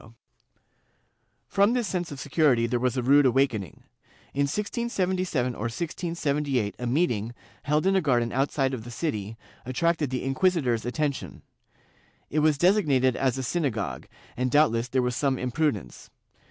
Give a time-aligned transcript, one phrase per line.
[0.01, 0.13] "^
[1.47, 3.83] From this sense of security there was a rude awakening.
[4.33, 10.09] In 1677 or 1678 a meeting, held in a garden outside of the city, attracted
[10.09, 11.43] the inquisitor's attention.
[12.31, 16.09] It was designated as a syna gogue, and doubtless there was some imprudence.